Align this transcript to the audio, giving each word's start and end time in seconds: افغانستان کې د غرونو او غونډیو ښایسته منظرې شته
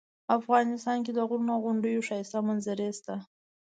افغانستان 0.37 0.97
کې 1.05 1.11
د 1.13 1.19
غرونو 1.29 1.51
او 1.55 1.61
غونډیو 1.65 2.05
ښایسته 2.07 2.39
منظرې 2.47 2.89
شته 2.97 3.15